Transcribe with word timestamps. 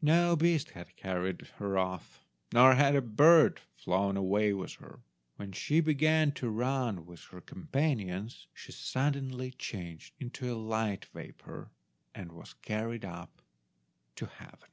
No 0.00 0.34
beast 0.34 0.70
had 0.70 0.96
carried 0.96 1.42
her 1.58 1.76
off, 1.76 2.18
nor 2.54 2.74
had 2.74 2.96
a 2.96 3.02
bird 3.02 3.60
flown 3.76 4.16
away 4.16 4.54
with 4.54 4.72
her. 4.76 5.00
When 5.36 5.52
she 5.52 5.80
began 5.80 6.32
to 6.40 6.48
run 6.48 7.04
with 7.04 7.20
her 7.24 7.42
companions 7.42 8.46
she 8.54 8.72
suddenly 8.72 9.50
changed 9.50 10.14
into 10.18 10.50
a 10.50 10.56
light 10.56 11.04
vapour, 11.12 11.70
and 12.14 12.32
was 12.32 12.54
carried 12.62 13.04
up 13.04 13.42
to 14.16 14.30
heave 14.40 14.70